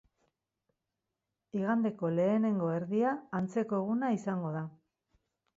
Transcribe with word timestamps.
Igandeko 1.59 2.11
lehenengo 2.21 2.71
erdia 2.79 3.13
antzeko 3.41 3.81
eguna 3.85 4.11
izango 4.21 4.59
da. 4.61 4.69